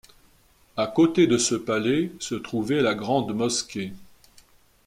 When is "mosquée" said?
3.35-3.93